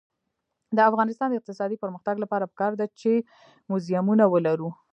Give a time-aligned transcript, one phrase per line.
[0.75, 3.11] د افغانستان د اقتصادي پرمختګ لپاره پکار ده چې
[3.69, 4.69] موزیمونه ولرو.